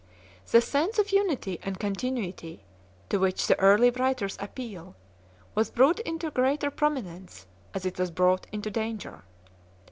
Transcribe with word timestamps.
The 0.49 0.61
sense 0.61 0.97
of 0.97 1.11
unity 1.11 1.59
and 1.61 1.79
continuity 1.79 2.65
to 3.09 3.19
which 3.19 3.45
the 3.45 3.55
early 3.59 3.91
writers 3.91 4.35
appeal 4.39 4.95
was 5.53 5.69
brought 5.69 5.99
into 5.99 6.31
greater 6.31 6.71
prominence 6.71 7.45
as 7.75 7.85
it 7.85 7.99
was 7.99 8.09
brought 8.09 8.47
into 8.51 8.71
danger. 8.71 9.23